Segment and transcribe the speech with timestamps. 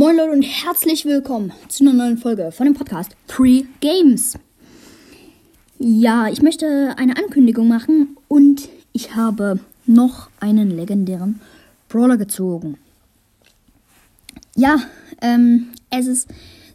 [0.00, 4.38] Moin Leute und herzlich willkommen zu einer neuen Folge von dem Podcast Pre Games.
[5.78, 11.42] Ja, ich möchte eine Ankündigung machen und ich habe noch einen legendären
[11.90, 12.78] Brawler gezogen.
[14.56, 14.78] Ja,
[15.20, 16.28] ähm, es ist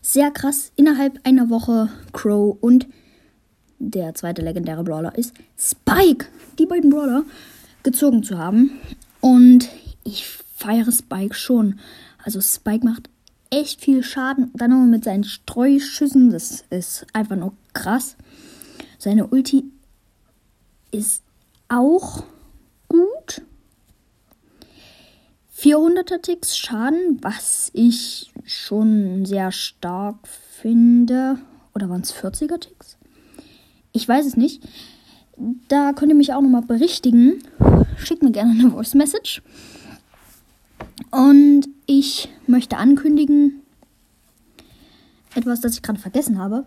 [0.03, 0.71] sehr krass.
[0.75, 2.85] Innerhalb einer Woche Crow und
[3.79, 6.27] der zweite legendäre Brawler ist Spike.
[6.59, 7.23] Die beiden Brawler
[7.81, 8.69] gezogen zu haben.
[9.19, 9.67] Und
[10.03, 11.79] ich feiere Spike schon.
[12.23, 13.09] Also Spike macht
[13.55, 14.51] echt viel Schaden.
[14.53, 16.29] Dann noch mit seinen Streuschüssen.
[16.29, 18.17] Das ist einfach nur krass.
[18.99, 19.63] Seine Ulti
[20.91, 21.23] ist
[21.69, 22.23] auch
[22.89, 23.41] gut.
[25.57, 31.39] 400er Ticks Schaden, was ich schon sehr stark finde.
[31.73, 32.97] Oder waren es 40er Ticks?
[33.93, 34.63] Ich weiß es nicht.
[35.69, 37.41] Da könnt ihr mich auch nochmal berichtigen.
[37.97, 39.41] Schickt mir gerne eine Voice Message.
[41.11, 43.59] Und ich möchte ankündigen,
[45.35, 46.65] etwas, das ich gerade vergessen habe.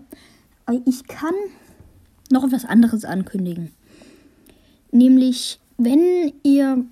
[0.67, 1.33] Aber ich kann
[2.31, 3.71] noch etwas anderes ankündigen.
[4.93, 6.85] Nämlich, wenn ihr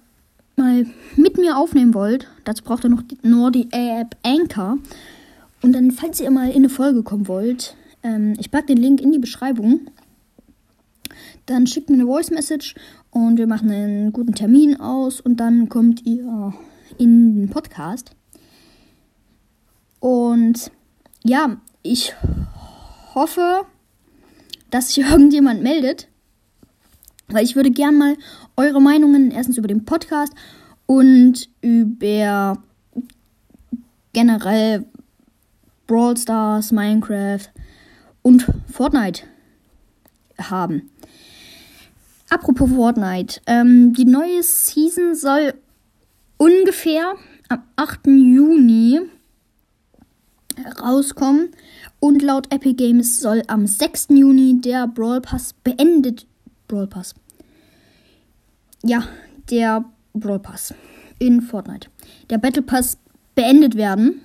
[0.56, 4.78] mal mit mir aufnehmen wollt, dazu braucht ihr noch die, nur die App Anchor.
[5.60, 9.02] Und dann, falls ihr mal in eine Folge kommen wollt, ähm, ich packe den Link
[9.02, 9.88] in die Beschreibung.
[11.44, 12.74] Dann schickt mir eine Voice Message
[13.10, 16.54] und wir machen einen guten Termin aus und dann kommt ihr
[16.96, 18.15] in den Podcast.
[20.46, 20.70] Und
[21.24, 22.14] ja, ich
[23.14, 23.62] hoffe,
[24.70, 26.06] dass sich irgendjemand meldet,
[27.26, 28.16] weil ich würde gern mal
[28.56, 30.32] eure Meinungen erstens über den Podcast
[30.86, 32.62] und über
[34.12, 34.86] generell
[35.88, 37.48] Brawl Stars, Minecraft
[38.22, 39.24] und Fortnite
[40.38, 40.92] haben.
[42.30, 45.54] Apropos Fortnite, ähm, die neue Season soll
[46.36, 47.14] ungefähr
[47.48, 48.06] am 8.
[48.06, 49.00] Juni
[50.80, 51.50] rauskommen.
[52.00, 54.08] Und laut Epic Games soll am 6.
[54.10, 56.26] Juni der Brawl Pass beendet.
[56.68, 57.14] Brawl Pass.
[58.82, 59.04] Ja,
[59.50, 60.74] der Brawl Pass
[61.18, 61.88] in Fortnite.
[62.30, 62.98] Der Battle Pass
[63.34, 64.20] beendet werden.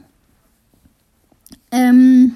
[1.72, 2.36] Ähm.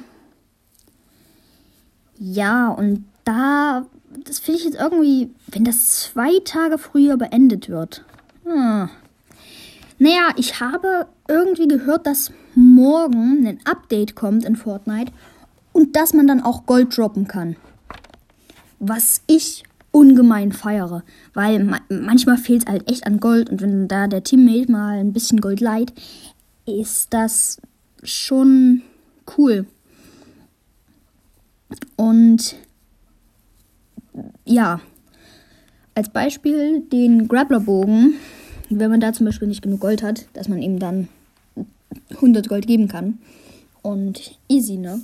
[2.17, 3.85] Ja, und da.
[4.23, 5.29] Das finde ich jetzt irgendwie.
[5.47, 8.05] Wenn das zwei Tage früher beendet wird.
[8.45, 8.89] Hm,
[9.97, 15.11] naja, ich habe irgendwie gehört, dass morgen ein Update kommt in Fortnite
[15.73, 17.55] und dass man dann auch Gold droppen kann.
[18.79, 23.87] Was ich ungemein feiere, weil ma manchmal fehlt es halt echt an Gold und wenn
[23.87, 25.93] da der Teammate mal ein bisschen Gold leiht,
[26.65, 27.61] ist das
[28.03, 28.81] schon
[29.37, 29.65] cool.
[31.95, 32.55] Und
[34.43, 34.81] ja,
[35.93, 38.15] als Beispiel den Grapplerbogen
[38.69, 41.07] wenn man da zum Beispiel nicht genug Gold hat, dass man ihm dann
[42.15, 43.19] 100 Gold geben kann.
[43.81, 45.01] Und easy, ne?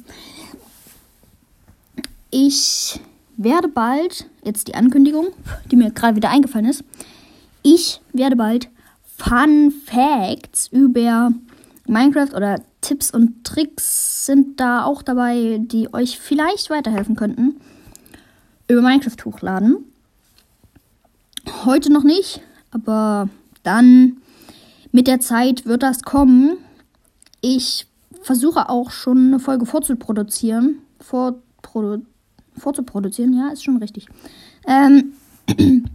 [2.32, 3.00] Ich
[3.38, 5.28] werde bald, jetzt die Ankündigung,
[5.70, 6.84] die mir gerade wieder eingefallen ist,
[7.64, 8.70] ich werde bald
[9.18, 11.32] Fun Facts über
[11.86, 17.62] Minecraft oder Tipps und Tricks sind da auch dabei, die euch vielleicht weiterhelfen könnten,
[18.68, 19.86] über Minecraft hochladen.
[21.66, 23.30] Heute noch nicht, aber
[23.64, 24.18] dann
[24.92, 26.58] mit der Zeit wird das kommen.
[27.42, 27.88] Ich
[28.22, 30.80] versuche auch schon eine Folge vorzuproduzieren.
[31.00, 32.04] Vorprodu
[32.58, 34.08] vorzuproduzieren, ja, ist schon richtig.
[34.68, 35.14] Ähm,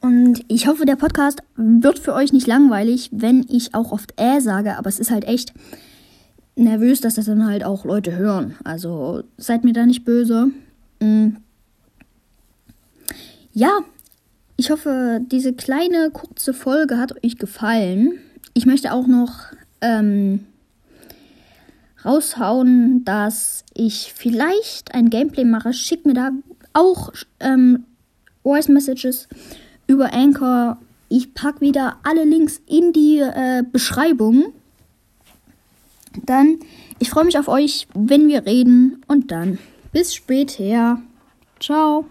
[0.00, 4.40] und ich hoffe, der Podcast wird für euch nicht langweilig, wenn ich auch oft äh
[4.40, 5.54] sage, aber es ist halt echt
[6.56, 8.56] nervös, dass das dann halt auch Leute hören.
[8.64, 10.48] Also seid mir da nicht böse.
[11.00, 11.38] Mhm.
[13.52, 13.78] Ja,
[14.60, 18.18] ich hoffe, diese kleine kurze Folge hat euch gefallen.
[18.52, 19.32] Ich möchte auch noch
[19.80, 20.44] ähm,
[22.04, 25.72] raushauen, dass ich vielleicht ein Gameplay mache.
[25.72, 26.32] Schickt mir da
[26.74, 27.10] auch
[27.40, 27.84] ähm,
[28.42, 29.28] Voice Messages
[29.86, 30.76] über Anchor.
[31.08, 34.52] Ich packe wieder alle Links in die äh, Beschreibung.
[36.26, 36.58] Dann,
[36.98, 39.00] ich freue mich auf euch, wenn wir reden.
[39.06, 39.58] Und dann
[39.90, 41.00] bis später.
[41.60, 42.04] Ciao.